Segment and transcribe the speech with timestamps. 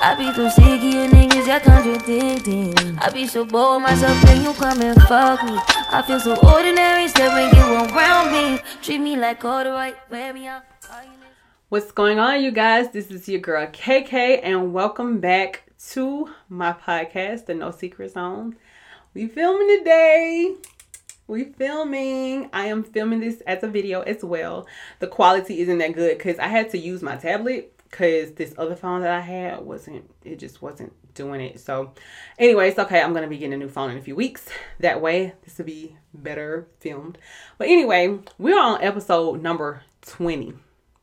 [0.00, 2.98] I be too sick of you niggas, y'all contradicting.
[3.00, 5.58] I be so bored myself, then you come and fuck me.
[5.90, 8.60] I feel so ordinary, when you around me.
[8.80, 10.62] Treat me like all the right, wear me out.
[11.68, 12.92] What's going on, you guys?
[12.92, 18.54] This is your girl KK, and welcome back to my podcast, The No Secret Zone.
[19.14, 20.54] We filming today.
[21.26, 22.50] We filming.
[22.52, 24.68] I am filming this as a video as well.
[25.00, 28.76] The quality isn't that good because I had to use my tablet because this other
[28.76, 30.10] phone that I had wasn't.
[30.24, 31.60] It just wasn't doing it.
[31.60, 31.92] So,
[32.38, 34.48] anyways, okay, I'm gonna be getting a new phone in a few weeks.
[34.80, 37.18] That way, this will be better filmed.
[37.56, 40.54] But anyway, we're on episode number 20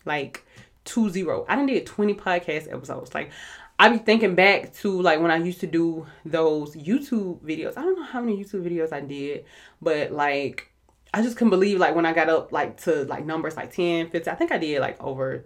[0.05, 0.45] like
[0.83, 1.45] two zero.
[1.49, 3.13] I done did 20 podcast episodes.
[3.13, 3.31] Like
[3.77, 7.77] I be thinking back to like when I used to do those YouTube videos.
[7.77, 9.45] I don't know how many YouTube videos I did,
[9.81, 10.71] but like
[11.13, 14.09] I just couldn't believe like when I got up like to like numbers like 10,
[14.09, 14.31] 15.
[14.31, 15.45] I think I did like over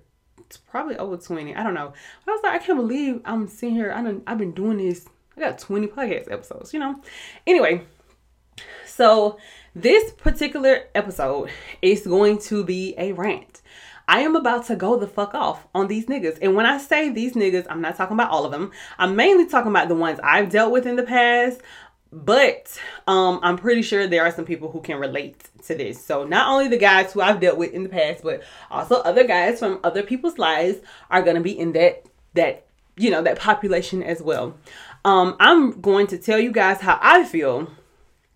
[0.57, 1.55] probably over 20.
[1.55, 1.93] I don't know.
[2.25, 3.91] But I was like, I can't believe I'm sitting here.
[3.91, 5.05] I done, I've been doing this.
[5.37, 7.01] I got 20 podcast episodes, you know?
[7.47, 7.83] Anyway,
[8.85, 9.37] so
[9.75, 11.49] this particular episode
[11.81, 13.61] is going to be a rant.
[14.09, 16.39] I am about to go the fuck off on these niggas.
[16.41, 18.71] And when I say these niggas, I'm not talking about all of them.
[18.97, 21.61] I'm mainly talking about the ones I've dealt with in the past.
[22.11, 26.03] But um, I'm pretty sure there are some people who can relate to this.
[26.03, 29.25] So not only the guys who I've dealt with in the past, but also other
[29.25, 30.79] guys from other people's lives
[31.11, 32.65] are gonna be in that that
[32.97, 34.55] you know that population as well.
[35.05, 37.71] Um, I'm going to tell you guys how I feel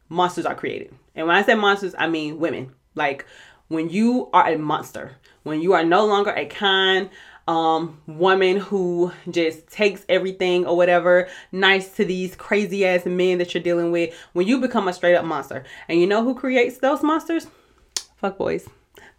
[0.07, 0.93] monsters are created.
[1.15, 2.73] And when I say monsters, I mean women.
[2.95, 3.25] Like
[3.67, 7.09] when you are a monster, when you are no longer a kind
[7.47, 13.53] um woman who just takes everything or whatever nice to these crazy ass men that
[13.53, 15.65] you're dealing with, when you become a straight up monster.
[15.87, 17.47] And you know who creates those monsters?
[18.17, 18.67] Fuck boys.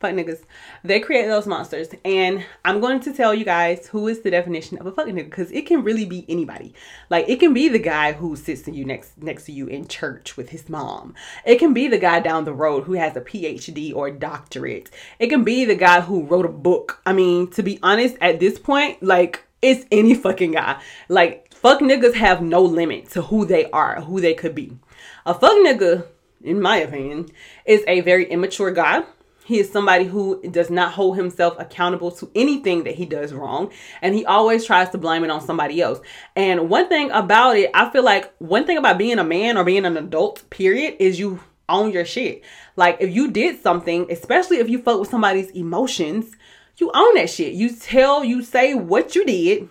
[0.04, 0.42] Fuck niggas.
[0.82, 1.88] They create those monsters.
[2.04, 5.24] And I'm going to tell you guys who is the definition of a fuck nigga
[5.24, 6.74] because it can really be anybody.
[7.08, 9.88] Like it can be the guy who sits to you next next to you in
[9.88, 11.14] church with his mom.
[11.46, 14.90] It can be the guy down the road who has a PhD or doctorate.
[15.18, 17.00] It can be the guy who wrote a book.
[17.06, 20.82] I mean, to be honest, at this point, like it's any fucking guy.
[21.08, 24.76] Like fuck niggas have no limit to who they are, who they could be.
[25.24, 26.08] A fuck nigga,
[26.42, 27.30] in my opinion,
[27.64, 29.04] is a very immature guy.
[29.44, 33.70] He is somebody who does not hold himself accountable to anything that he does wrong.
[34.00, 36.00] And he always tries to blame it on somebody else.
[36.34, 39.64] And one thing about it, I feel like one thing about being a man or
[39.64, 42.42] being an adult, period, is you own your shit.
[42.76, 46.34] Like if you did something, especially if you fuck with somebody's emotions,
[46.78, 47.52] you own that shit.
[47.52, 49.68] You tell, you say what you did.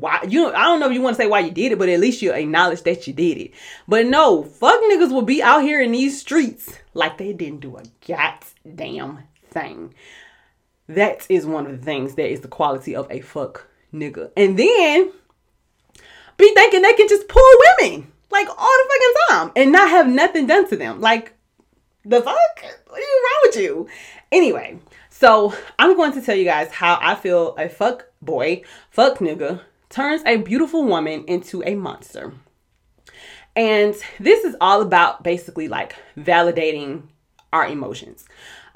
[0.00, 1.88] Why you I don't know if you want to say why you did it, but
[1.88, 3.52] at least you acknowledge that you did it.
[3.88, 7.76] But no, fuck niggas will be out here in these streets like they didn't do
[7.76, 9.20] a goddamn
[9.50, 9.94] thing.
[10.88, 14.30] That is one of the things that is the quality of a fuck nigga.
[14.36, 15.12] And then
[16.36, 17.42] be thinking they can just pull
[17.80, 21.00] women like all the fucking time and not have nothing done to them.
[21.00, 21.32] Like
[22.04, 22.36] the fuck?
[22.88, 23.88] What is wrong with you?
[24.30, 24.78] Anyway,
[25.10, 29.60] so I'm going to tell you guys how I feel a fuck boy, fuck nigga,
[29.96, 32.34] turns a beautiful woman into a monster.
[33.56, 37.04] And this is all about basically like validating
[37.50, 38.26] our emotions.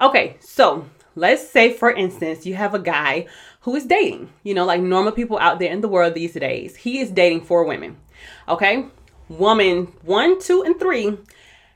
[0.01, 3.27] Okay, so let's say for instance, you have a guy
[3.59, 6.75] who is dating, you know, like normal people out there in the world these days.
[6.75, 7.97] He is dating four women.
[8.49, 8.87] Okay?
[9.29, 11.19] Woman one, two, and three,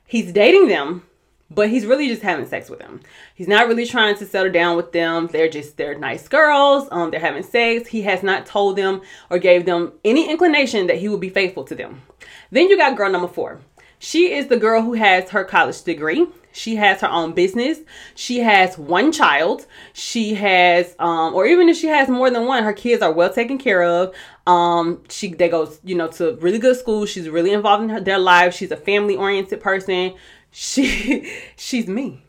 [0.08, 1.05] he's dating them
[1.50, 3.00] but he's really just having sex with them.
[3.34, 5.28] He's not really trying to settle down with them.
[5.28, 6.88] They're just they're nice girls.
[6.90, 7.88] Um, they're having sex.
[7.88, 11.64] He has not told them or gave them any inclination that he will be faithful
[11.64, 12.02] to them.
[12.50, 13.60] Then you got girl number four.
[13.98, 16.26] She is the girl who has her college degree.
[16.52, 17.80] She has her own business.
[18.14, 19.66] She has one child.
[19.92, 23.30] She has, um, or even if she has more than one, her kids are well
[23.30, 24.14] taken care of.
[24.46, 27.04] Um, she they go, you know, to really good school.
[27.04, 28.56] She's really involved in her, their lives.
[28.56, 30.14] She's a family oriented person
[30.58, 32.22] she she's me.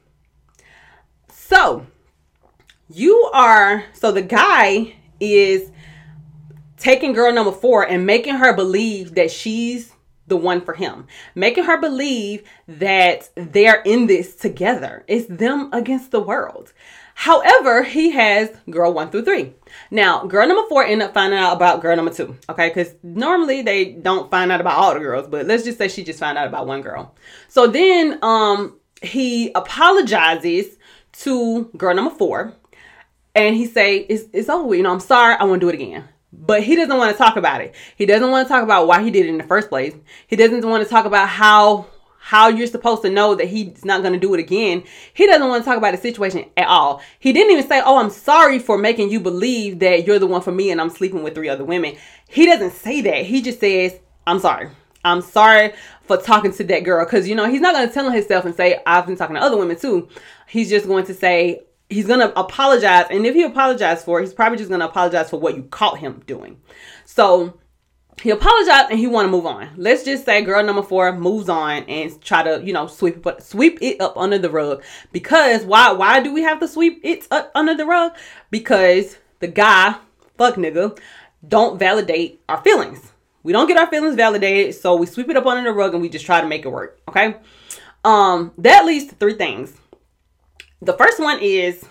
[1.31, 1.87] So
[2.89, 5.71] you are so the guy is
[6.75, 9.93] taking girl number four and making her believe that she's
[10.27, 15.03] the one for him, making her believe that they're in this together.
[15.07, 16.73] It's them against the world.
[17.15, 19.53] However, he has girl one through three.
[19.89, 22.37] Now, girl number four ended up finding out about girl number two.
[22.47, 25.87] Okay, because normally they don't find out about all the girls, but let's just say
[25.87, 27.15] she just found out about one girl.
[27.47, 30.77] So then um he apologizes
[31.13, 32.53] to girl number four
[33.35, 35.75] and he say it's, it's over you know i'm sorry i want to do it
[35.75, 37.73] again but he doesn't want to talk about it.
[37.95, 39.95] He doesn't want to talk about why he did it in the first place.
[40.27, 41.87] He doesn't want to talk about how
[42.19, 44.83] how you're supposed to know that he's not going to do it again.
[45.13, 47.01] He doesn't want to talk about the situation at all.
[47.19, 50.41] He didn't even say oh i'm sorry for making you believe that you're the one
[50.41, 51.95] for me and i'm sleeping with three other women.
[52.27, 53.25] He doesn't say that.
[53.25, 54.69] He just says i'm sorry.
[55.05, 57.05] I'm sorry for talking to that girl.
[57.05, 59.41] Because you know he's not going to tell himself and say i've been talking to
[59.41, 60.09] other women too.
[60.49, 64.33] He's just going to say he's gonna apologize and if he apologized for it he's
[64.33, 66.59] probably just gonna apologize for what you caught him doing.
[67.05, 67.57] So
[68.21, 69.69] he apologized and he want to move on.
[69.77, 73.43] Let's just say girl number four moves on and try to you know sweep it
[73.43, 74.83] sweep it up under the rug.
[75.11, 78.13] Because why why do we have to sweep it up under the rug?
[78.49, 79.95] Because the guy
[80.37, 80.97] fuck nigga
[81.47, 83.11] don't validate our feelings.
[83.43, 86.01] We don't get our feelings validated so we sweep it up under the rug and
[86.01, 87.35] we just try to make it work okay?
[88.03, 89.77] Um that leads to three things
[90.81, 91.83] the first one is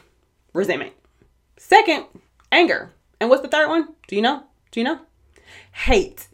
[0.53, 0.93] resentment.
[1.57, 2.07] Second,
[2.53, 2.93] anger.
[3.21, 3.89] And what's the third one?
[4.09, 4.45] Do you know?
[4.71, 5.01] Do you know?
[5.73, 6.29] Hate.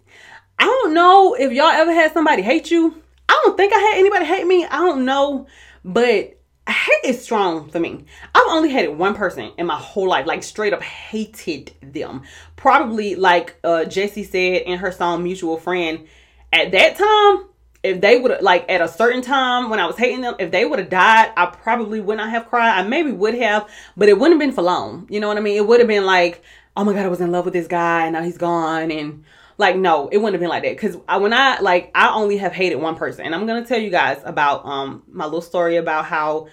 [0.58, 3.02] I don't know if y'all ever had somebody hate you.
[3.28, 4.64] I don't think I had anybody hate me.
[4.64, 5.46] I don't know.
[5.84, 6.38] But
[6.68, 8.04] hate is strong for me.
[8.34, 12.22] I've only hated one person in my whole life, like straight up hated them.
[12.56, 16.06] Probably like uh Jessie said in her song Mutual Friend,
[16.52, 17.48] at that time,
[17.82, 20.64] if they would like at a certain time when I was hating them, if they
[20.64, 22.78] would have died, I probably would not have cried.
[22.78, 25.06] I maybe would have, but it wouldn't have been for long.
[25.10, 25.56] You know what I mean?
[25.56, 26.42] It would have been like,
[26.76, 29.24] oh my god, I was in love with this guy and now he's gone and
[29.58, 32.38] like no, it wouldn't have been like that because I, when I like I only
[32.38, 35.76] have hated one person, and I'm gonna tell you guys about um my little story
[35.76, 36.48] about how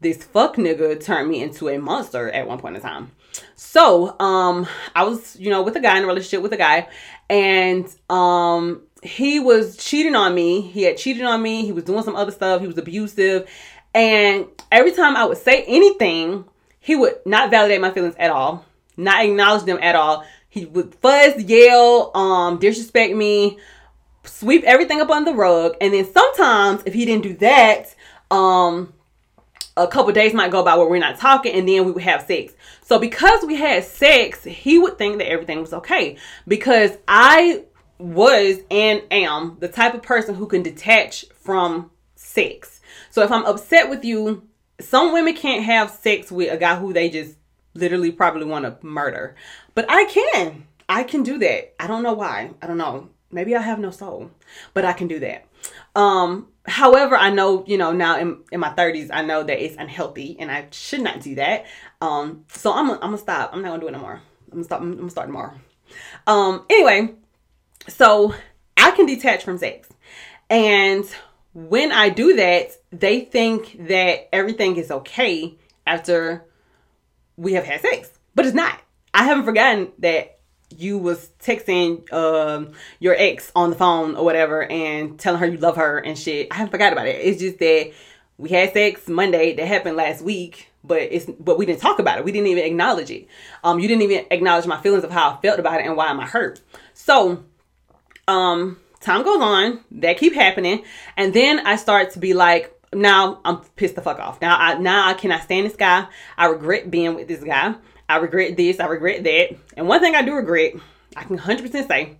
[0.00, 3.10] this fuck nigga turned me into a monster at one point in time.
[3.56, 6.88] So um I was you know with a guy in a relationship with a guy,
[7.28, 10.62] and um he was cheating on me.
[10.62, 11.64] He had cheated on me.
[11.64, 12.62] He was doing some other stuff.
[12.62, 13.48] He was abusive.
[13.94, 16.46] And every time I would say anything,
[16.80, 18.64] he would not validate my feelings at all,
[18.96, 20.24] not acknowledge them at all.
[20.48, 23.58] He would fuzz, yell, um, disrespect me,
[24.24, 25.76] sweep everything up on the rug.
[25.80, 27.94] And then sometimes if he didn't do that,
[28.30, 28.94] um,
[29.76, 32.22] a couple days might go by where we're not talking and then we would have
[32.22, 32.54] sex.
[32.82, 36.16] So because we had sex, he would think that everything was okay
[36.46, 37.64] because I
[37.98, 42.80] was and am the type of person who can detach from sex.
[43.10, 44.48] So if I'm upset with you,
[44.80, 47.36] some women can't have sex with a guy who they just
[47.74, 49.36] literally probably want to murder.
[49.74, 50.66] But I can.
[50.88, 51.74] I can do that.
[51.80, 52.50] I don't know why.
[52.60, 53.08] I don't know.
[53.30, 54.30] Maybe I have no soul,
[54.74, 55.46] but I can do that.
[55.94, 59.76] Um however, I know, you know, now in, in my 30s, I know that it's
[59.76, 61.66] unhealthy and I should not do that.
[62.00, 63.50] Um so I'm I'm to stop.
[63.52, 64.20] I'm not to do it no more.
[64.52, 65.54] I'm to stop I'm going to start tomorrow.
[66.26, 67.14] Um anyway,
[67.88, 68.34] so
[68.76, 69.88] I can detach from sex.
[70.50, 71.04] And
[71.52, 76.44] when I do that, they think that everything is okay after
[77.36, 78.10] we have had sex.
[78.34, 78.80] But it's not.
[79.12, 80.38] I haven't forgotten that
[80.76, 85.58] you was texting um, your ex on the phone or whatever and telling her you
[85.58, 86.48] love her and shit.
[86.50, 87.16] I haven't forgot about it.
[87.16, 87.92] It's just that
[88.38, 92.18] we had sex Monday that happened last week, but it's but we didn't talk about
[92.18, 92.24] it.
[92.24, 93.28] We didn't even acknowledge it.
[93.62, 96.08] Um, you didn't even acknowledge my feelings of how I felt about it and why
[96.08, 96.60] am I hurt.
[96.92, 97.44] So
[98.28, 100.82] um time goes on that keep happening
[101.16, 104.74] and then i start to be like now i'm pissed the fuck off now i
[104.74, 106.06] now i cannot stand this guy
[106.38, 107.74] i regret being with this guy
[108.08, 110.74] i regret this i regret that and one thing i do regret
[111.16, 112.16] i can 100% say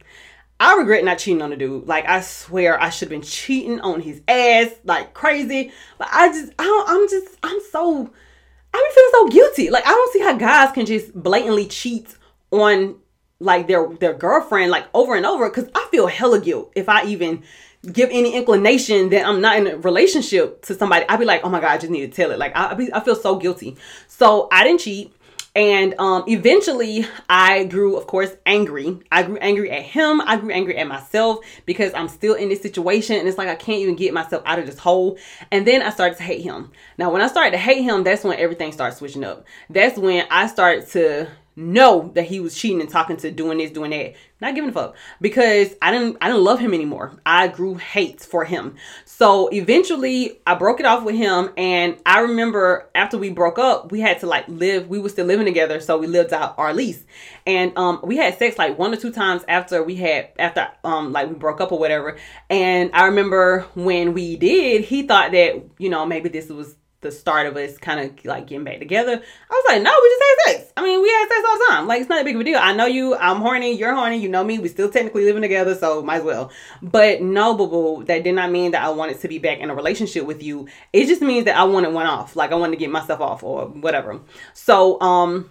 [0.60, 1.86] I regret not cheating on the dude.
[1.86, 5.72] Like I swear I should have been cheating on his ass like crazy.
[5.98, 8.10] But I just I I'm just I'm so
[8.72, 9.70] I'm feeling so guilty.
[9.70, 12.16] Like I don't see how guys can just blatantly cheat
[12.50, 12.96] on
[13.40, 17.04] like their their girlfriend like over and over because I feel hella guilt if I
[17.06, 17.42] even
[17.92, 21.04] give any inclination that I'm not in a relationship to somebody.
[21.08, 22.38] I'd be like, oh my god, I just need to tell it.
[22.38, 23.76] Like I be, I feel so guilty.
[24.08, 25.14] So I didn't cheat.
[25.56, 28.98] And um, eventually, I grew, of course, angry.
[29.12, 30.20] I grew angry at him.
[30.20, 33.16] I grew angry at myself because I'm still in this situation.
[33.16, 35.16] And it's like I can't even get myself out of this hole.
[35.52, 36.72] And then I started to hate him.
[36.98, 39.44] Now, when I started to hate him, that's when everything started switching up.
[39.70, 43.70] That's when I started to know that he was cheating and talking to doing this,
[43.70, 44.14] doing that.
[44.40, 47.18] Not giving a fuck because I didn't I didn't love him anymore.
[47.24, 48.74] I grew hate for him.
[49.04, 53.90] So eventually I broke it off with him and I remember after we broke up,
[53.92, 56.74] we had to like live, we were still living together, so we lived out our
[56.74, 57.04] lease.
[57.46, 61.12] And um we had sex like one or two times after we had after um
[61.12, 62.18] like we broke up or whatever.
[62.50, 67.12] And I remember when we did, he thought that, you know, maybe this was the
[67.12, 69.12] start of us kind of like getting back together.
[69.12, 70.72] I was like, no, we just had sex.
[70.76, 71.86] I mean, we had sex all the time.
[71.86, 72.58] Like, it's not a big of a deal.
[72.60, 75.76] I know you, I'm horny, you're horny, you know me, we still technically living together,
[75.76, 76.50] so might as well.
[76.82, 79.70] But no, boo boo, that did not mean that I wanted to be back in
[79.70, 80.66] a relationship with you.
[80.92, 82.34] It just means that I wanted one off.
[82.34, 84.20] Like, I wanted to get myself off or whatever.
[84.54, 85.50] So, um,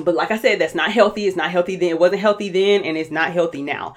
[0.00, 1.26] but like I said, that's not healthy.
[1.26, 1.90] It's not healthy then.
[1.90, 3.94] It wasn't healthy then, and it's not healthy now.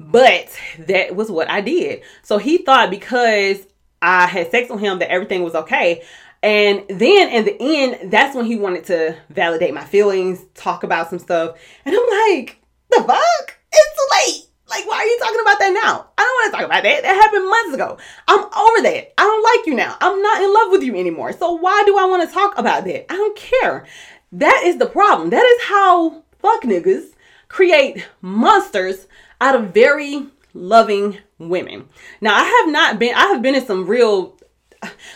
[0.00, 2.02] But that was what I did.
[2.22, 3.66] So he thought because
[4.00, 6.04] I had sex with him that everything was okay.
[6.42, 11.10] And then in the end, that's when he wanted to validate my feelings, talk about
[11.10, 11.58] some stuff.
[11.84, 13.58] And I'm like, the fuck?
[13.72, 14.44] It's late.
[14.68, 16.10] Like, why are you talking about that now?
[16.16, 17.02] I don't want to talk about that.
[17.02, 17.98] That happened months ago.
[18.28, 19.14] I'm over that.
[19.18, 19.96] I don't like you now.
[20.00, 21.32] I'm not in love with you anymore.
[21.32, 23.10] So why do I want to talk about that?
[23.10, 23.86] I don't care.
[24.32, 25.30] That is the problem.
[25.30, 27.14] That is how fuck niggas
[27.48, 29.06] create monsters
[29.40, 31.88] out of very loving women.
[32.20, 34.38] Now, I have not been, I have been in some real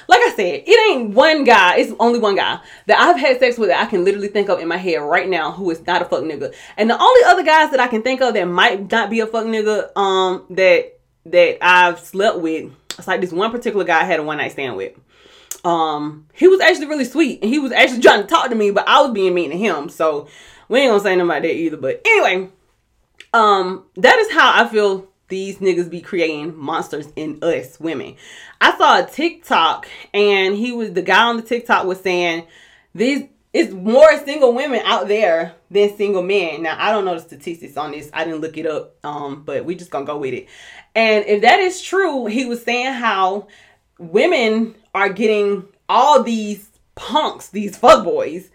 [0.08, 3.68] like Said, it ain't one guy, it's only one guy that I've had sex with
[3.68, 6.04] that I can literally think of in my head right now who is not a
[6.04, 6.54] fuck nigga.
[6.76, 9.26] And the only other guys that I can think of that might not be a
[9.26, 14.04] fuck nigga, um, that that I've slept with, it's like this one particular guy I
[14.04, 14.92] had a one night stand with.
[15.64, 18.70] Um, he was actually really sweet and he was actually trying to talk to me,
[18.70, 19.88] but I was being mean to him.
[19.88, 20.28] So
[20.68, 21.76] we ain't gonna say nothing about that either.
[21.76, 22.50] But anyway,
[23.32, 28.16] um, that is how I feel these niggas be creating monsters in us women.
[28.60, 32.46] I saw a TikTok and he was the guy on the TikTok was saying
[32.94, 36.62] these it's more single women out there than single men.
[36.62, 38.10] Now I don't know the statistics on this.
[38.12, 38.96] I didn't look it up.
[39.04, 40.48] Um, but we just gonna go with it.
[40.94, 43.48] And if that is true, he was saying how
[43.98, 48.48] women are getting all these punks, these fuckboys,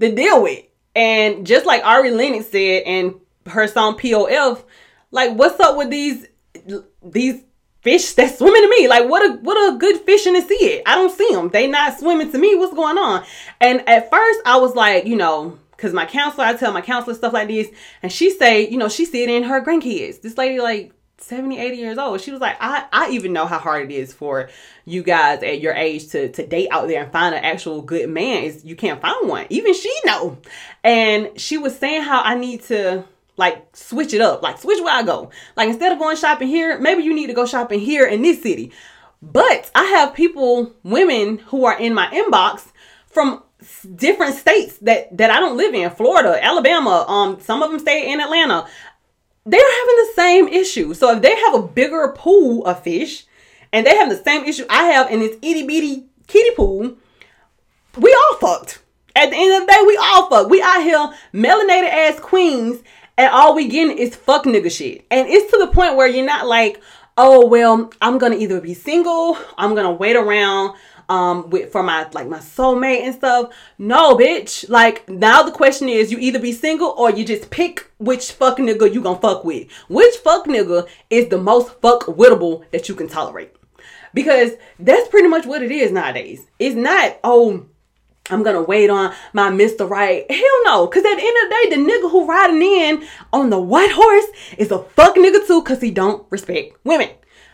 [0.00, 0.64] to deal with.
[0.94, 4.62] And just like Ari Lennox said in her song POF,
[5.10, 6.26] like, what's up with these
[7.02, 7.42] these
[7.82, 8.88] fish that's swimming to me?
[8.88, 10.82] Like, what a what a good fish in the sea.
[10.86, 11.48] I don't see them.
[11.48, 12.54] They not swimming to me.
[12.54, 13.24] What's going on?
[13.60, 17.14] And at first, I was like, you know, because my counselor, I tell my counselor
[17.14, 17.68] stuff like this,
[18.02, 20.20] and she say, you know, she see it in her grandkids.
[20.20, 23.58] This lady, like 70 80 years old she was like i i even know how
[23.58, 24.48] hard it is for
[24.86, 28.08] you guys at your age to to date out there and find an actual good
[28.08, 30.38] man is you can't find one even she know
[30.82, 33.04] and she was saying how i need to
[33.40, 34.42] like switch it up.
[34.42, 35.30] Like switch where I go.
[35.56, 38.40] Like instead of going shopping here, maybe you need to go shopping here in this
[38.40, 38.70] city.
[39.22, 42.70] But I have people, women who are in my inbox
[43.06, 43.42] from
[43.96, 48.12] different states that that I don't live in, Florida, Alabama, um some of them stay
[48.12, 48.68] in Atlanta.
[49.46, 50.94] They're having the same issue.
[50.94, 53.24] So if they have a bigger pool of fish
[53.72, 56.94] and they have the same issue I have in this itty bitty kiddie pool,
[57.96, 58.82] we all fucked.
[59.16, 60.50] At the end of the day, we all fucked.
[60.50, 62.82] We out here melanated ass queens
[63.20, 65.04] and all we getting is fuck nigga shit.
[65.10, 66.80] And it's to the point where you're not like,
[67.18, 70.74] oh well, I'm gonna either be single, I'm gonna wait around
[71.10, 73.52] um with for my like my soulmate and stuff.
[73.76, 74.70] No, bitch.
[74.70, 78.56] Like now the question is you either be single or you just pick which fuck
[78.56, 79.70] nigga you gonna fuck with.
[79.88, 83.54] Which fuck nigga is the most fuck wittable that you can tolerate.
[84.14, 86.46] Because that's pretty much what it is nowadays.
[86.58, 87.66] It's not, oh,
[88.28, 89.88] I'm gonna wait on my Mr.
[89.88, 90.30] Right.
[90.30, 90.86] Hell no.
[90.86, 93.92] Cause at the end of the day, the nigga who riding in on the white
[93.92, 94.26] horse
[94.58, 97.10] is a fuck nigga too, cause he don't respect women.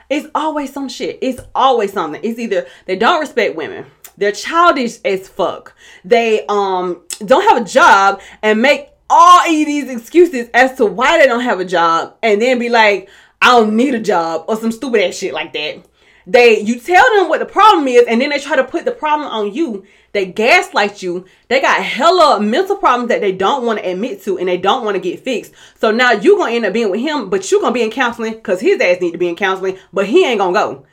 [0.09, 1.19] It's always some shit.
[1.23, 2.21] It's always something.
[2.23, 5.75] It's either they don't respect women, they're childish as fuck.
[6.05, 11.19] They um don't have a job and make all of these excuses as to why
[11.19, 13.09] they don't have a job, and then be like,
[13.41, 15.85] I don't need a job or some stupid ass shit like that.
[16.26, 18.92] They you tell them what the problem is, and then they try to put the
[18.92, 21.26] problem on you they gaslight you.
[21.49, 24.83] They got hella mental problems that they don't want to admit to and they don't
[24.83, 25.52] want to get fixed.
[25.78, 28.33] So now you're gonna end up being with him, but you're gonna be in counseling
[28.33, 30.87] because his ass need to be in counseling, but he ain't gonna go.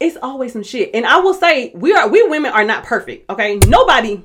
[0.00, 0.90] It's always some shit.
[0.94, 3.30] And I will say we are we women are not perfect.
[3.30, 3.60] Okay.
[3.66, 4.24] Nobody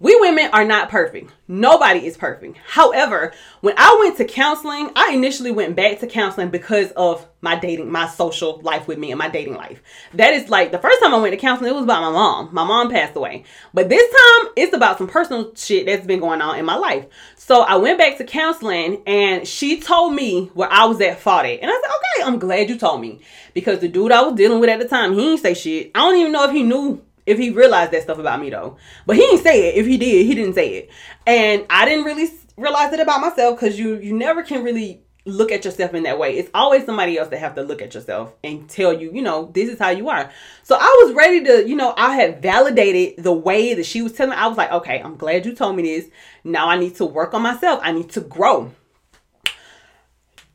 [0.00, 1.32] we women are not perfect.
[1.48, 2.56] Nobody is perfect.
[2.58, 7.56] However, when I went to counseling, I initially went back to counseling because of my
[7.56, 9.82] dating, my social life with me and my dating life.
[10.14, 12.50] That is like the first time I went to counseling, it was about my mom.
[12.52, 13.44] My mom passed away.
[13.74, 17.06] But this time, it's about some personal shit that's been going on in my life.
[17.36, 21.46] So I went back to counseling and she told me where I was at fault
[21.46, 21.60] at.
[21.60, 23.20] And I said, okay, I'm glad you told me.
[23.54, 25.90] Because the dude I was dealing with at the time, he didn't say shit.
[25.94, 28.76] I don't even know if he knew if he realized that stuff about me though.
[29.06, 29.76] But he didn't say it.
[29.76, 30.90] If he did, he didn't say it.
[31.26, 35.52] And I didn't really realize it about myself because you you never can really look
[35.52, 36.36] at yourself in that way.
[36.36, 39.50] It's always somebody else that have to look at yourself and tell you, you know,
[39.52, 40.30] this is how you are.
[40.62, 44.12] So I was ready to, you know, I had validated the way that she was
[44.12, 44.30] telling.
[44.30, 44.36] Me.
[44.36, 46.10] I was like, okay, I'm glad you told me this.
[46.44, 47.80] Now I need to work on myself.
[47.82, 48.72] I need to grow.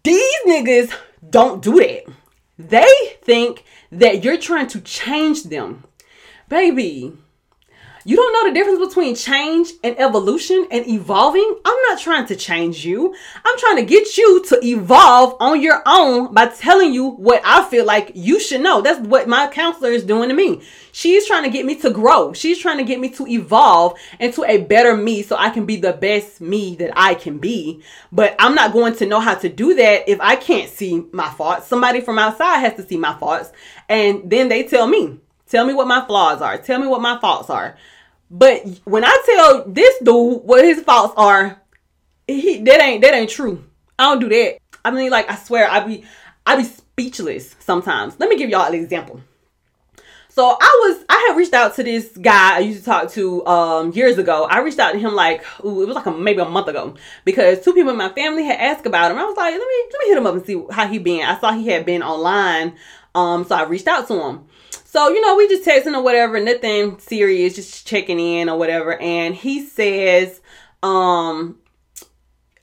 [0.04, 0.94] These niggas
[1.30, 2.06] don't do that.
[2.58, 5.86] They think that you're trying to change them.
[6.54, 7.12] Baby,
[8.06, 11.58] you don't know the difference between change and evolution and evolving?
[11.66, 13.16] I'm not trying to change you.
[13.44, 17.68] I'm trying to get you to evolve on your own by telling you what I
[17.68, 18.82] feel like you should know.
[18.82, 20.62] That's what my counselor is doing to me.
[20.92, 22.34] She's trying to get me to grow.
[22.34, 25.78] She's trying to get me to evolve into a better me so I can be
[25.78, 27.82] the best me that I can be.
[28.12, 31.32] But I'm not going to know how to do that if I can't see my
[31.32, 31.66] faults.
[31.66, 33.52] Somebody from outside has to see my faults.
[33.90, 35.20] And then they tell me,
[35.54, 36.58] tell me what my flaws are.
[36.58, 37.78] Tell me what my faults are.
[38.32, 41.62] But when I tell this dude what his faults are,
[42.28, 43.64] he that ain't that ain't true.
[44.00, 44.58] I don't do that.
[44.84, 46.06] I mean, like I swear, I be
[46.46, 48.20] I be speechless sometimes.
[48.20, 49.22] Let me give y'all an example.
[50.30, 53.46] So I was I had reached out to this guy I used to talk to
[53.46, 54.48] um years ago.
[54.50, 56.96] I reached out to him like ooh, it was like a, maybe a month ago
[57.26, 59.20] because two people in my family had asked about him.
[59.20, 61.24] I was like, let me let me hit him up and see how he been.
[61.24, 62.76] I saw he had been online,
[63.16, 64.46] um, so I reached out to him.
[64.86, 69.00] So, you know, we just texting or whatever, nothing serious, just checking in or whatever.
[69.00, 70.40] And he says,
[70.84, 71.58] um,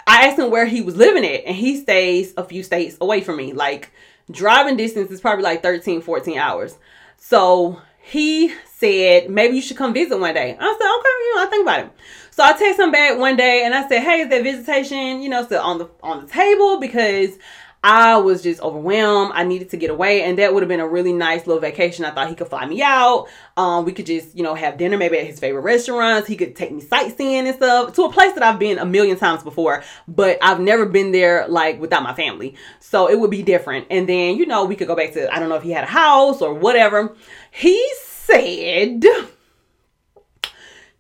[0.07, 3.21] I asked him where he was living at, and he stays a few states away
[3.21, 3.53] from me.
[3.53, 3.91] Like,
[4.31, 6.77] driving distance is probably like 13, 14 hours.
[7.17, 10.57] So he said, maybe you should come visit one day.
[10.59, 11.93] I said, okay, you know, I think about it.
[12.31, 15.29] So I text him back one day and I said, hey, is that visitation, you
[15.29, 16.81] know, still on the on the table?
[16.81, 17.39] Because
[17.83, 19.33] I was just overwhelmed.
[19.35, 22.05] I needed to get away, and that would have been a really nice little vacation.
[22.05, 23.29] I thought he could fly me out.
[23.57, 26.29] Um, we could just, you know, have dinner maybe at his favorite restaurants.
[26.29, 29.17] He could take me sightseeing and stuff to a place that I've been a million
[29.17, 32.55] times before, but I've never been there like without my family.
[32.81, 33.87] So it would be different.
[33.91, 35.85] And then, you know, we could go back to I don't know if he had
[35.85, 37.17] a house or whatever.
[37.51, 39.05] He said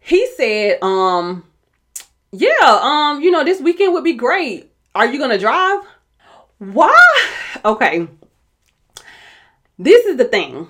[0.00, 1.44] he said, um,
[2.32, 4.72] yeah, um, you know, this weekend would be great.
[4.94, 5.82] Are you gonna drive?
[6.61, 6.95] Why?
[7.64, 8.07] Okay.
[9.79, 10.69] This is the thing.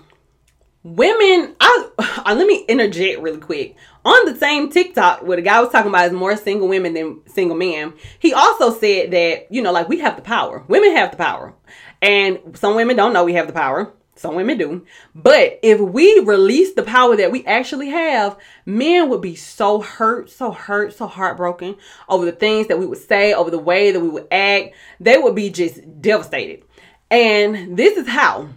[0.85, 1.89] Women, I,
[2.25, 3.75] I let me interject really quick.
[4.05, 7.23] On the same TikTok where the guy was talking about is more single women than
[7.27, 10.65] single men, he also said that, you know, like we have the power.
[10.69, 11.55] Women have the power.
[12.01, 13.93] And some women don't know we have the power.
[14.21, 14.85] Some women do.
[15.15, 20.29] But if we release the power that we actually have, men would be so hurt,
[20.29, 24.01] so hurt, so heartbroken over the things that we would say, over the way that
[24.01, 24.75] we would act.
[25.01, 26.65] They would be just devastated.
[27.11, 28.51] And this is how.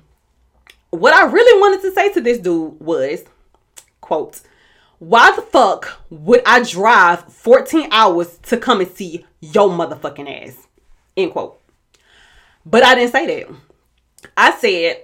[0.90, 3.24] What I really wanted to say to this dude was,
[4.02, 4.42] quote,
[5.00, 10.68] why the fuck would I drive 14 hours to come and see your motherfucking ass?
[11.16, 11.62] End quote.
[12.66, 13.56] But I didn't say that.
[14.36, 15.04] I said,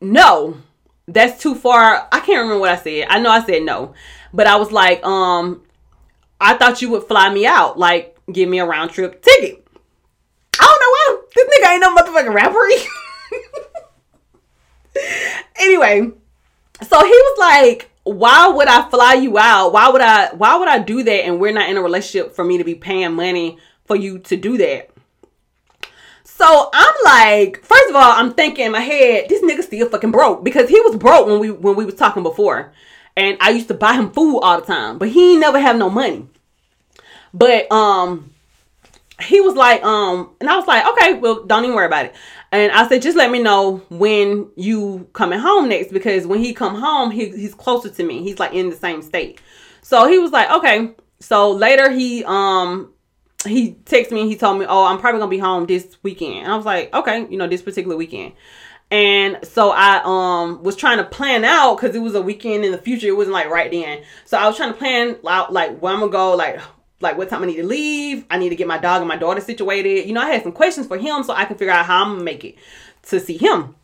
[0.00, 0.58] no,
[1.06, 2.08] that's too far.
[2.12, 3.06] I can't remember what I said.
[3.08, 3.94] I know I said no,
[4.32, 5.62] but I was like, um,
[6.40, 9.66] I thought you would fly me out, like give me a round trip ticket.
[10.60, 12.68] I don't know why this nigga ain't no motherfucking rapper.
[15.58, 16.10] anyway,
[16.82, 19.72] so he was like, why would I fly you out?
[19.72, 22.44] Why would I why would I do that and we're not in a relationship for
[22.44, 24.90] me to be paying money for you to do that?
[26.38, 30.12] So I'm like, first of all, I'm thinking in my head, this nigga still fucking
[30.12, 32.72] broke because he was broke when we when we was talking before,
[33.16, 35.90] and I used to buy him food all the time, but he never have no
[35.90, 36.28] money.
[37.34, 38.32] But um,
[39.20, 42.14] he was like, um, and I was like, okay, well, don't even worry about it.
[42.52, 46.54] And I said, just let me know when you coming home next because when he
[46.54, 48.22] come home, he, he's closer to me.
[48.22, 49.40] He's like in the same state.
[49.82, 50.92] So he was like, okay.
[51.18, 52.92] So later he um
[53.46, 56.44] he texted me and he told me, "Oh, I'm probably gonna be home this weekend."
[56.44, 58.32] And I was like, "Okay, you know, this particular weekend."
[58.90, 62.72] And so I um was trying to plan out because it was a weekend in
[62.72, 63.06] the future.
[63.06, 64.02] It wasn't like right then.
[64.24, 66.60] So I was trying to plan out like where I'm gonna go, like
[67.00, 68.24] like what time I need to leave.
[68.30, 70.06] I need to get my dog and my daughter situated.
[70.06, 72.12] You know, I had some questions for him so I can figure out how I'm
[72.12, 72.56] gonna make it
[73.04, 73.76] to see him.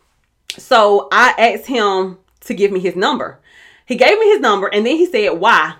[0.56, 3.40] So I asked him to give me his number.
[3.86, 5.74] He gave me his number and then he said, "Why?"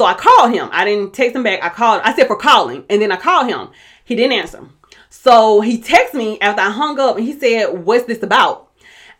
[0.00, 0.70] So I called him.
[0.72, 1.62] I didn't text him back.
[1.62, 2.00] I called.
[2.02, 3.68] I said for calling, and then I called him.
[4.02, 4.66] He didn't answer.
[5.10, 8.72] So he texted me after I hung up, and he said, "What's this about?"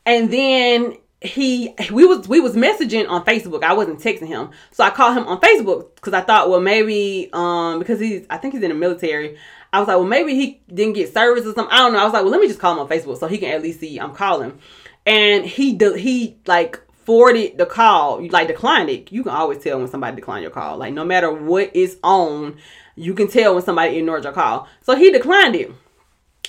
[0.07, 3.62] And then he we was we was messaging on Facebook.
[3.62, 7.29] I wasn't texting him, so I called him on Facebook because I thought, well, maybe
[7.35, 9.37] um because he's I think he's in the military.
[9.75, 11.75] I was like, well, maybe he didn't get service or something.
[11.75, 11.99] I don't know.
[11.99, 13.61] I was like, well, let me just call him on Facebook so he can at
[13.61, 14.59] least see I'm calling.
[15.05, 19.11] And he he like forwarded the call, you like declined it.
[19.11, 20.77] You can always tell when somebody declined your call.
[20.77, 22.57] Like no matter what is on,
[22.94, 24.68] you can tell when somebody ignored your call.
[24.83, 25.73] So he declined it.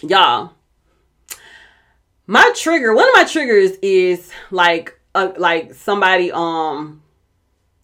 [0.03, 0.53] Y'all,
[2.27, 7.01] my trigger, one of my triggers is like a, like somebody um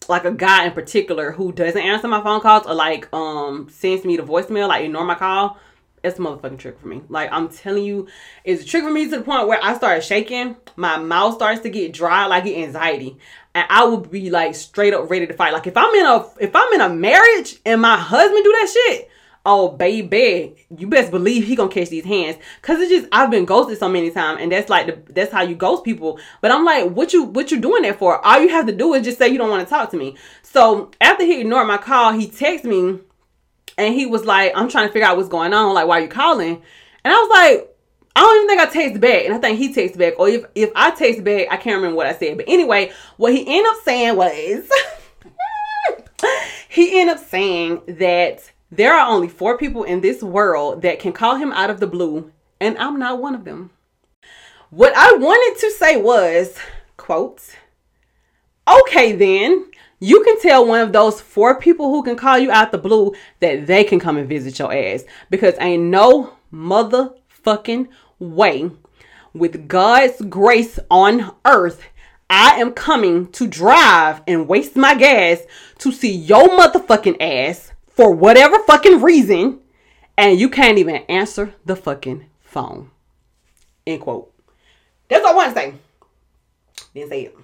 [0.08, 4.04] like a guy in particular who doesn't answer my phone calls or like um sends
[4.04, 5.58] me the voicemail, like ignore my call.
[6.08, 7.02] It's a motherfucking trick for me.
[7.08, 8.08] Like I'm telling you,
[8.44, 11.60] it's a trigger for me to the point where I start shaking, my mouth starts
[11.62, 13.16] to get dry, like get anxiety,
[13.54, 15.52] and I will be like straight up ready to fight.
[15.52, 18.70] Like if I'm in a if I'm in a marriage and my husband do that
[18.72, 19.10] shit,
[19.44, 22.36] oh baby, you best believe he gonna catch these hands.
[22.62, 25.42] Cause it's just I've been ghosted so many times, and that's like the, that's how
[25.42, 26.18] you ghost people.
[26.40, 28.24] But I'm like, what you what you doing that for?
[28.24, 30.16] All you have to do is just say you don't want to talk to me.
[30.42, 33.00] So after he ignored my call, he texted me,
[33.78, 35.72] and he was like, I'm trying to figure out what's going on.
[35.72, 36.62] Like, why are you calling?
[37.04, 37.74] And I was like.
[38.16, 40.18] I don't even think I texted back, and I think he texted back.
[40.18, 42.36] Or if if I texted back, I can't remember what I said.
[42.36, 44.68] But anyway, what he ended up saying was,
[46.68, 51.12] he ended up saying that there are only four people in this world that can
[51.12, 53.70] call him out of the blue, and I'm not one of them.
[54.70, 56.58] What I wanted to say was,
[56.96, 57.56] quote,
[58.68, 62.72] okay then, you can tell one of those four people who can call you out
[62.72, 65.04] the blue that they can come and visit your ass.
[65.30, 68.70] Because ain't no motherfucking way
[69.32, 71.82] with God's grace on earth
[72.30, 75.40] I am coming to drive and waste my gas
[75.78, 79.60] to see your motherfucking ass for whatever fucking reason,
[80.16, 82.90] and you can't even answer the fucking phone.
[83.86, 84.32] End quote.
[85.08, 85.74] That's all I want to say.
[86.92, 87.36] Didn't say it.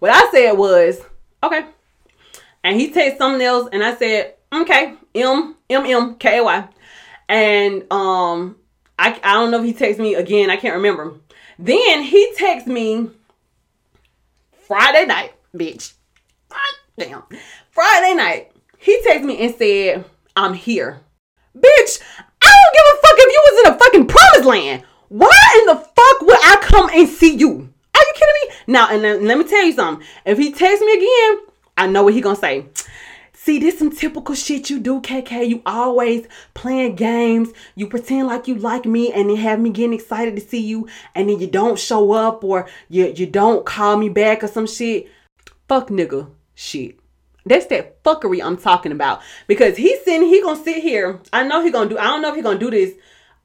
[0.00, 1.00] What I said was,
[1.42, 1.66] okay.
[2.64, 6.68] And he texted something else, and I said, okay, M M M K Y.
[7.28, 8.56] And um,
[8.98, 10.50] I I don't know if he texted me again.
[10.50, 11.14] I can't remember.
[11.58, 13.10] Then he texted me
[14.66, 15.94] Friday night, bitch.
[16.98, 17.22] Damn.
[17.70, 20.04] Friday night he texted me and said,
[20.36, 21.00] I'm here.
[21.56, 22.00] Bitch,
[22.40, 24.82] I don't give a fuck if you was in a fucking promised land.
[25.08, 27.50] Why in the fuck would I come and see you?
[27.94, 28.54] Are you kidding me?
[28.66, 30.06] Now, and then, let me tell you something.
[30.24, 31.46] If he texts me again,
[31.82, 32.66] I know what he gonna say.
[33.32, 35.48] See, this some typical shit you do, KK.
[35.48, 37.48] You always playing games.
[37.74, 40.86] You pretend like you like me and then have me getting excited to see you
[41.16, 44.68] and then you don't show up or you, you don't call me back or some
[44.68, 45.08] shit.
[45.66, 47.00] Fuck nigga shit.
[47.44, 49.22] That's that fuckery I'm talking about.
[49.48, 51.18] Because he's sitting, he gonna sit here.
[51.32, 51.98] I know he gonna do.
[51.98, 52.94] I don't know if he gonna do this.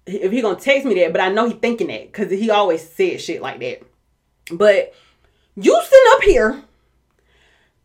[0.06, 2.88] If he gonna text me that, but I know he thinking that because he always
[2.88, 3.82] said shit like that.
[4.52, 4.94] But
[5.56, 6.64] you sitting up here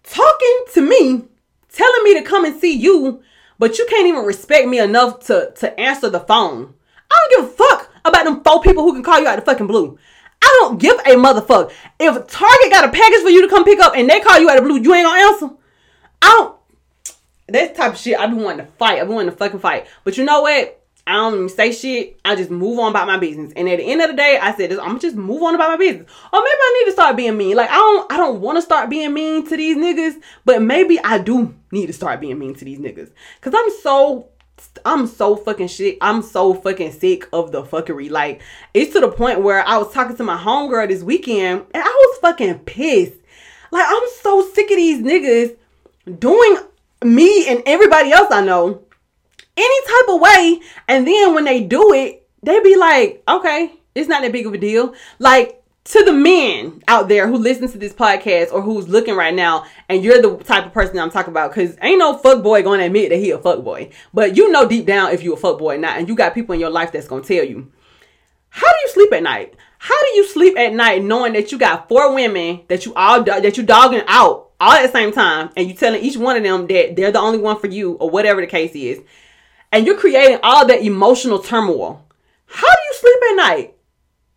[0.05, 1.25] talking to me,
[1.73, 3.23] telling me to come and see you,
[3.59, 6.75] but you can't even respect me enough to to answer the phone.
[7.11, 9.45] I don't give a fuck about them four people who can call you out of
[9.45, 9.99] the fucking blue.
[10.43, 11.73] I don't give a motherfucker.
[12.01, 14.51] If Target got a package for you to come pick up and they call you
[14.51, 15.51] out of blue, you ain't gonna answer.
[16.21, 16.59] I don't.
[17.49, 19.01] That type of shit, I be wanting to fight.
[19.01, 19.87] I be wanting to fucking fight.
[20.05, 20.82] But you know what?
[21.07, 22.21] I don't even say shit.
[22.25, 23.53] I just move on about my business.
[23.57, 25.77] And at the end of the day, I said, I'm just move on about my
[25.77, 26.09] business.
[26.33, 27.57] Or maybe I need to start being mean.
[27.57, 31.01] Like I don't, I don't want to start being mean to these niggas, but maybe
[31.01, 33.11] I do need to start being mean to these niggas.
[33.41, 34.29] Cause I'm so,
[34.85, 35.99] I'm so fucking shit.
[36.01, 38.09] I'm so fucking sick of the fuckery.
[38.09, 38.41] Like
[38.73, 41.88] it's to the point where I was talking to my homegirl this weekend, and I
[41.88, 43.19] was fucking pissed.
[43.73, 45.57] Like I'm so sick of these niggas
[46.19, 46.59] doing
[47.03, 48.83] me and everybody else I know
[49.57, 50.61] any type of way.
[50.88, 54.55] And then when they do it, they be like, okay, it's not that big of
[54.55, 54.95] a deal.
[55.19, 59.35] Like, to the men out there who listen to this podcast or who's looking right
[59.35, 62.62] now, and you're the type of person I'm talking about, because ain't no fuck boy
[62.62, 63.91] gonna admit that he a fuck boy.
[64.15, 66.35] But you know deep down if you a fuck boy or not, and you got
[66.35, 67.73] people in your life that's gonna tell you.
[68.51, 69.57] How do you sleep at night?
[69.79, 73.25] How do you sleep at night knowing that you got four women that you all
[73.25, 76.45] that you dogging out all at the same time, and you telling each one of
[76.45, 79.01] them that they're the only one for you, or whatever the case is,
[79.72, 82.04] and you're creating all that emotional turmoil.
[82.46, 83.74] How do you sleep at night?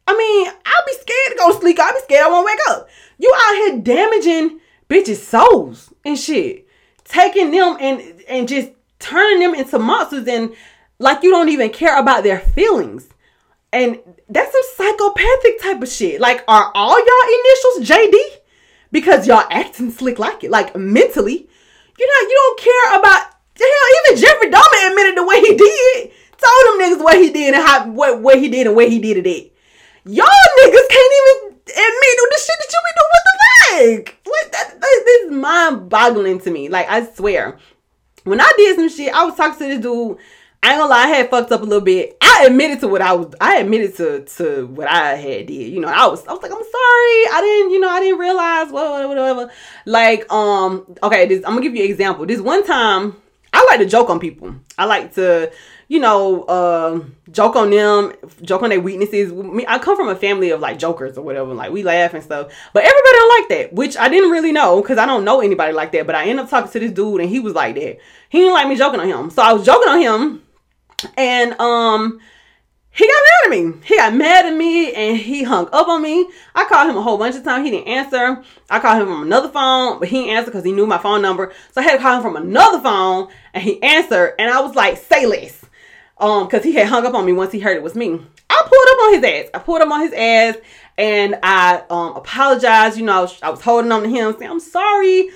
[0.08, 1.78] I mean, I'll be scared to go sleep.
[1.80, 2.88] I'll be scared I won't wake up.
[3.18, 6.68] You out here damaging bitches' souls and shit.
[7.04, 10.56] Taking them and and just turning them into monsters and
[11.00, 13.10] like you don't even care about their feelings.
[13.74, 16.22] And that's some psychopathic type of shit.
[16.22, 18.16] Like, are all y'all initials JD?
[18.92, 20.52] Because y'all acting slick like it.
[20.52, 21.50] Like mentally.
[21.98, 26.12] You know, you don't care about hell, even Jeffrey Dahmer admitted the way he did.
[26.38, 29.00] Told them niggas what he did and how what, what he did and where he
[29.00, 29.52] did it at.
[30.12, 30.28] Y'all
[30.60, 33.12] niggas can't even admit the shit that you be doing.
[33.12, 34.16] What the fuck?
[34.26, 36.70] What that, that this is mind boggling to me.
[36.70, 37.58] Like I swear.
[38.24, 40.18] When I did some shit, I was talking to this dude
[40.66, 42.18] I ain't gonna lie, I had fucked up a little bit.
[42.20, 43.36] I admitted to what I was.
[43.40, 45.72] I admitted to to what I had did.
[45.72, 46.26] You know, I was.
[46.26, 47.38] I was like, I'm sorry.
[47.38, 47.72] I didn't.
[47.72, 48.72] You know, I didn't realize.
[48.72, 49.52] Whatever, whatever.
[49.86, 51.28] Like, um, okay.
[51.28, 52.26] This, I'm gonna give you an example.
[52.26, 53.16] This one time,
[53.56, 54.54] I like to joke on people.
[54.78, 55.50] I like to,
[55.88, 57.00] you know, uh,
[57.32, 59.32] joke on them, joke on their weaknesses.
[59.66, 61.54] I come from a family of like jokers or whatever.
[61.54, 62.52] Like we laugh and stuff.
[62.74, 65.72] But everybody don't like that, which I didn't really know because I don't know anybody
[65.72, 66.06] like that.
[66.06, 67.98] But I ended up talking to this dude and he was like that.
[68.28, 70.42] He didn't like me joking on him, so I was joking on him
[71.16, 72.20] and um
[72.96, 73.82] he got mad at me.
[73.84, 76.30] He got mad at me and he hung up on me.
[76.56, 77.66] I called him a whole bunch of times.
[77.66, 78.42] He didn't answer.
[78.70, 81.22] I called him from another phone, but he didn't answer because he knew my phone
[81.22, 81.52] number.
[81.74, 84.36] So I had to call him from another phone and he answered.
[84.40, 85.66] And I was like, say less.
[86.18, 88.08] Um, because he had hung up on me once he heard it was me.
[88.50, 89.50] I pulled up on his ass.
[89.54, 90.56] I pulled up on his ass
[90.98, 92.98] and I um apologized.
[92.98, 95.30] You know, I was, I was holding on to him, saying, I'm sorry.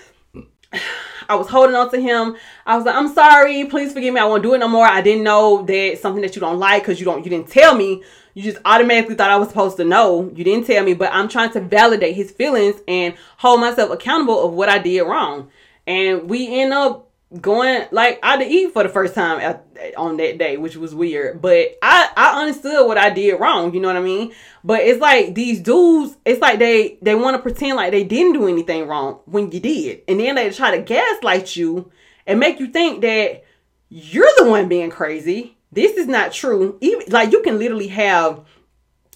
[1.29, 2.35] I was holding on to him.
[2.65, 4.19] I was like, I'm sorry, please forgive me.
[4.19, 4.85] I won't do it no more.
[4.85, 7.75] I didn't know that something that you don't like because you don't you didn't tell
[7.75, 8.03] me.
[8.33, 10.31] You just automatically thought I was supposed to know.
[10.35, 14.45] You didn't tell me, but I'm trying to validate his feelings and hold myself accountable
[14.45, 15.49] of what I did wrong.
[15.85, 19.65] And we end up going like I to eat for the first time at,
[19.95, 21.41] on that day, which was weird.
[21.41, 23.73] But I I understood what I did wrong.
[23.73, 24.33] You know what I mean?
[24.63, 26.17] But it's like these dudes.
[26.25, 29.59] It's like they they want to pretend like they didn't do anything wrong when you
[29.59, 31.91] did, and then they try to gaslight you
[32.25, 33.43] and make you think that
[33.89, 35.57] you're the one being crazy.
[35.71, 36.77] This is not true.
[36.81, 38.43] Even like you can literally have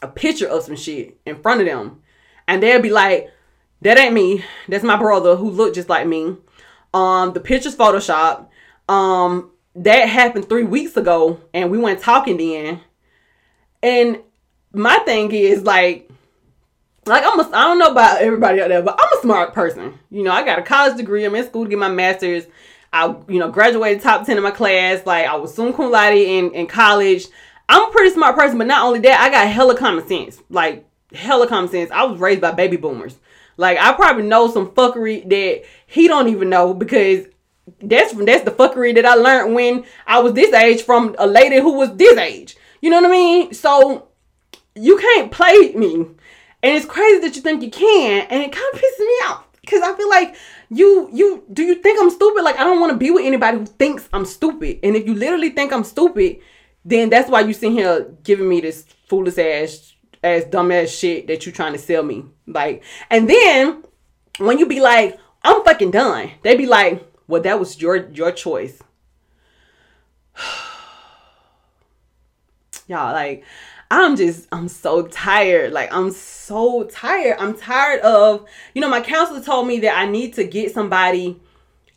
[0.01, 2.03] a picture of some shit in front of them,
[2.47, 3.31] and they'll be like,
[3.81, 4.43] "That ain't me.
[4.67, 6.37] That's my brother who looked just like me."
[6.93, 8.47] Um, the picture's Photoshop.
[8.87, 12.81] Um, that happened three weeks ago, and we went talking then.
[13.81, 14.19] And
[14.71, 16.09] my thing is like,
[17.05, 19.99] like I'm a, I don't know about everybody out there, but I'm a smart person.
[20.09, 21.25] You know, I got a college degree.
[21.25, 22.45] I'm in school to get my master's.
[22.93, 25.05] I, you know, graduated top 10 in my class.
[25.05, 27.25] Like I was summa cum laude in, in college.
[27.67, 30.39] I'm a pretty smart person, but not only that, I got hella common sense.
[30.49, 31.89] Like hella common sense.
[31.91, 33.17] I was raised by baby boomers.
[33.57, 37.27] Like I probably know some fuckery that he don't even know because
[37.81, 41.59] that's that's the fuckery that I learned when I was this age from a lady
[41.59, 42.57] who was this age.
[42.81, 43.53] You know what I mean?
[43.53, 44.07] So
[44.75, 46.07] you can't play me.
[46.63, 49.45] And it's crazy that you think you can, and it kind of pisses me off
[49.61, 50.35] because I feel like
[50.69, 52.41] you you do you think I'm stupid?
[52.41, 54.79] Like I don't want to be with anybody who thinks I'm stupid.
[54.81, 56.39] And if you literally think I'm stupid,
[56.83, 61.27] then that's why you sitting here giving me this foolish ass ass dumb ass shit
[61.27, 62.25] that you're trying to sell me.
[62.47, 63.83] Like, and then
[64.39, 68.31] when you be like, I'm fucking done, They'd be like, well, that was your your
[68.31, 68.81] choice.
[72.87, 73.43] Y'all, like,
[73.93, 75.71] I'm just, I'm so tired.
[75.71, 77.37] Like, I'm so tired.
[77.39, 81.39] I'm tired of, you know, my counselor told me that I need to get somebody.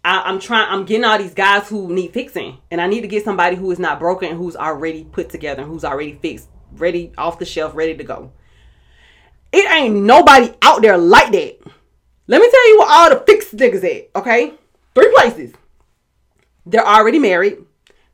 [0.04, 2.58] I, am trying, I'm getting all these guys who need fixing.
[2.70, 5.84] And I need to get somebody who is not broken, who's already put together, who's
[5.84, 8.30] already fixed, ready off the shelf, ready to go.
[9.50, 11.58] It ain't nobody out there like that.
[12.28, 14.54] Let me tell you what all the fixed niggas at, okay?
[14.94, 15.54] Three places.
[16.64, 17.58] They're already married,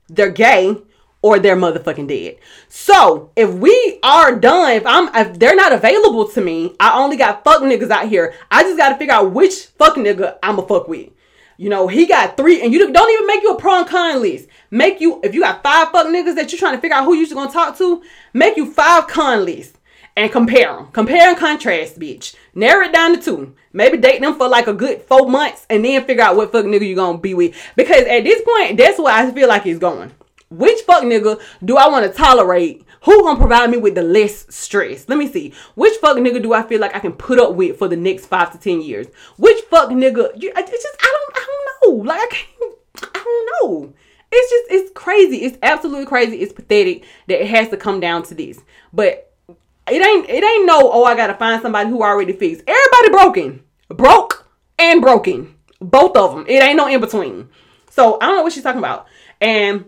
[0.09, 0.77] they're gay,
[1.23, 2.37] or they're motherfucking dead.
[2.69, 7.17] So if we are done, if I'm if they're not available to me, I only
[7.17, 8.35] got fuck niggas out here.
[8.51, 11.11] I just gotta figure out which fuck nigga I'ma fuck with.
[11.57, 14.21] You know, he got three, and you don't even make you a pro and con
[14.21, 14.49] list.
[14.71, 17.15] Make you if you got five fuck niggas that you're trying to figure out who
[17.15, 18.03] you're gonna talk to,
[18.35, 19.79] make you five con lists
[20.17, 20.89] and compare them.
[20.93, 22.35] Compare and contrast, bitch.
[22.55, 23.55] Narrow it down to two.
[23.73, 26.65] Maybe date them for like a good four months and then figure out what fuck
[26.65, 27.55] nigga you gonna be with.
[27.77, 30.13] Because at this point, that's where I feel like it's going.
[30.51, 32.85] Which fuck nigga do I want to tolerate?
[33.05, 35.09] Who gonna provide me with the less stress?
[35.09, 35.55] Let me see.
[35.75, 38.27] Which fuck nigga do I feel like I can put up with for the next
[38.27, 39.07] five to ten years?
[39.39, 40.31] Which fuck nigga?
[40.41, 42.05] You, it's just I don't I don't know.
[42.05, 42.75] Like I can't.
[43.15, 43.95] I don't know.
[44.31, 45.39] It's just it's crazy.
[45.39, 46.37] It's absolutely crazy.
[46.37, 48.61] It's pathetic that it has to come down to this.
[48.93, 49.32] But
[49.93, 52.65] it ain't it ain't no oh I gotta find somebody who already fixed.
[52.67, 56.47] Everybody broken, broke and broken, both of them.
[56.49, 57.51] It ain't no in between.
[57.91, 59.07] So I don't know what she's talking about,
[59.41, 59.85] and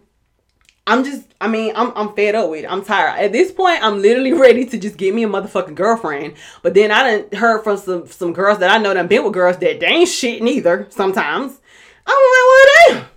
[0.86, 2.70] I'm just I mean I'm I'm fed up with it.
[2.70, 3.18] I'm tired.
[3.18, 6.34] At this point, I'm literally ready to just get me a motherfucking girlfriend.
[6.62, 9.32] But then I done heard from some some girls that I know that been with
[9.32, 10.86] girls that they ain't shit neither.
[10.90, 11.60] Sometimes
[12.06, 13.08] I'm like, well, damn.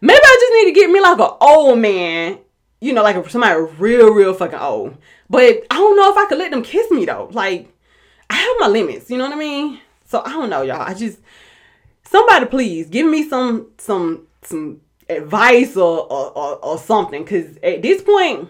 [0.00, 2.38] Maybe I just need to get me like an old man,
[2.80, 4.96] you know, like somebody real, real fucking old.
[5.30, 7.28] But I don't know if I could let them kiss me though.
[7.32, 7.68] Like
[8.30, 9.80] I have my limits, you know what I mean?
[10.06, 10.80] So I don't know, y'all.
[10.80, 11.18] I just
[12.04, 17.24] somebody please give me some some some advice or or, or, or something.
[17.24, 18.48] Cause at this point,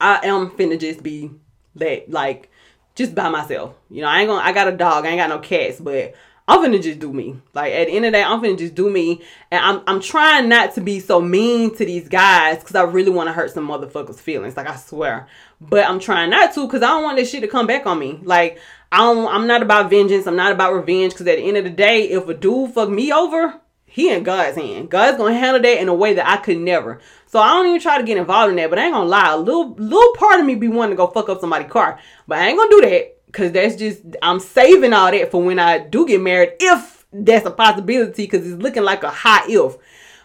[0.00, 1.30] I am finna just be
[1.76, 2.50] that like
[2.94, 3.74] just by myself.
[3.90, 6.14] You know, I ain't gonna I got a dog, I ain't got no cats, but
[6.48, 7.36] I'm finna just do me.
[7.54, 9.22] Like at the end of the day, I'm finna just do me.
[9.50, 13.10] And I'm I'm trying not to be so mean to these guys because I really
[13.10, 14.56] want to hurt some motherfuckers' feelings.
[14.56, 15.28] Like I swear.
[15.68, 17.98] But I'm trying not to because I don't want this shit to come back on
[17.98, 18.18] me.
[18.22, 18.58] Like
[18.90, 20.26] I don't I'm not about vengeance.
[20.26, 21.14] I'm not about revenge.
[21.14, 24.22] Cause at the end of the day, if a dude fuck me over, he in
[24.22, 24.90] God's hand.
[24.90, 27.00] God's gonna handle that in a way that I could never.
[27.26, 28.70] So I don't even try to get involved in that.
[28.70, 31.06] But I ain't gonna lie, a little little part of me be wanting to go
[31.06, 31.98] fuck up somebody's car.
[32.26, 33.18] But I ain't gonna do that.
[33.32, 37.46] Cause that's just I'm saving all that for when I do get married, if that's
[37.46, 39.76] a possibility, because it's looking like a hot if.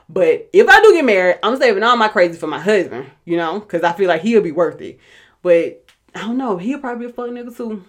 [0.09, 3.37] But if I do get married, I'm saving all my crazy for my husband, you
[3.37, 4.99] know, because I feel like he'll be worth it.
[5.41, 5.83] But
[6.15, 7.83] I don't know, he'll probably be a fuck nigga too.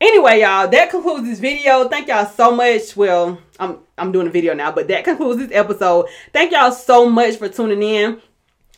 [0.00, 1.88] Anyway, y'all, that concludes this video.
[1.88, 2.94] Thank y'all so much.
[2.96, 6.06] Well, I'm I'm doing a video now, but that concludes this episode.
[6.32, 8.20] Thank y'all so much for tuning in.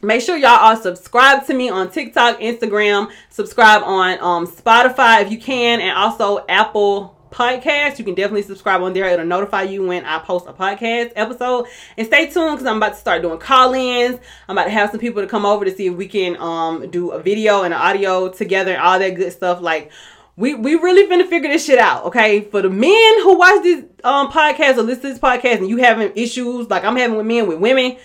[0.00, 5.32] Make sure y'all are subscribed to me on TikTok, Instagram, subscribe on um, Spotify if
[5.32, 7.98] you can, and also Apple Podcast.
[7.98, 9.06] You can definitely subscribe on there.
[9.06, 11.66] It'll notify you when I post a podcast episode.
[11.96, 14.18] And stay tuned because I'm about to start doing call-ins.
[14.48, 16.90] I'm about to have some people to come over to see if we can um,
[16.90, 19.60] do a video and an audio together and all that good stuff.
[19.60, 19.90] Like
[20.38, 22.42] we we really finna figure this shit out, okay?
[22.42, 25.78] For the men who watch this um podcast or listen to this podcast and you
[25.78, 27.96] having issues like I'm having with men with women,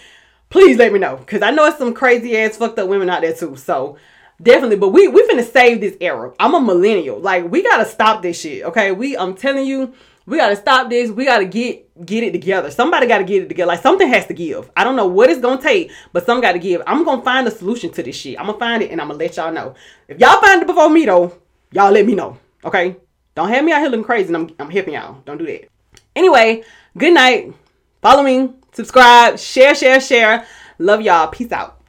[0.50, 1.18] please let me know.
[1.28, 3.56] Cause I know it's some crazy ass fucked up women out there too.
[3.56, 3.98] So
[4.44, 6.34] definitely, but we we finna save this era.
[6.40, 7.20] I'm a millennial.
[7.20, 8.92] Like we gotta stop this shit, okay?
[8.92, 9.94] We I'm telling you,
[10.26, 11.10] we gotta stop this.
[11.10, 12.70] We gotta get get it together.
[12.70, 13.68] Somebody gotta get it together.
[13.68, 14.70] Like something has to give.
[14.76, 16.82] I don't know what it's gonna take, but some gotta give.
[16.86, 18.40] I'm gonna find a solution to this shit.
[18.40, 19.76] I'm gonna find it and I'm gonna let y'all know.
[20.08, 21.36] If y'all find it before me though,
[21.72, 22.38] y'all let me know.
[22.64, 22.98] Okay?
[23.36, 25.22] Don't have me out here looking crazy and I'm, I'm hipping y'all.
[25.26, 25.68] Don't do that.
[26.16, 26.64] Anyway,
[26.98, 27.54] good night.
[28.02, 30.46] Follow me, subscribe, share, share, share.
[30.78, 31.28] Love y'all.
[31.28, 31.83] Peace out.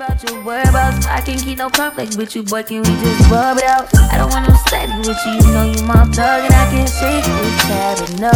[0.00, 1.06] About your whereabouts.
[1.06, 2.62] I can't keep no conflict with you, boy.
[2.62, 3.94] Can we just rub it out?
[4.10, 5.32] I don't want no steady with you.
[5.32, 8.08] You know you my plug, and I can't shake it with tab.
[8.18, 8.30] No,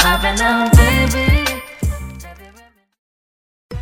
[0.00, 1.62] I've been out, baby.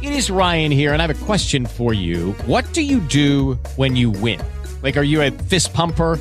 [0.06, 2.30] It is Ryan here, and I have a question for you.
[2.46, 4.40] What do you do when you win?
[4.82, 6.20] Like, are you a fist pumper?